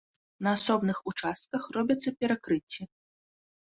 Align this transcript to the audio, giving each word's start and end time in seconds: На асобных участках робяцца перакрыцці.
На 0.45 0.53
асобных 0.57 0.97
участках 1.11 1.61
робяцца 1.77 2.09
перакрыцці. 2.25 2.81